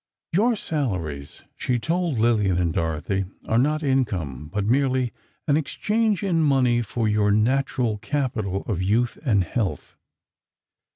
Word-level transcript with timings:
"Your 0.33 0.55
salaries," 0.55 1.43
she 1.55 1.77
told 1.77 2.17
Lillian 2.17 2.57
and 2.57 2.73
Dorothy, 2.73 3.25
"are 3.45 3.59
not 3.59 3.83
income, 3.83 4.47
but 4.51 4.65
merely 4.65 5.11
an 5.47 5.57
exchange 5.57 6.23
in 6.23 6.41
money 6.41 6.81
for 6.81 7.07
your 7.07 7.29
natural 7.29 7.99
capital 7.99 8.63
of 8.63 8.81
youth 8.81 9.19
and 9.23 9.43
health. 9.43 9.95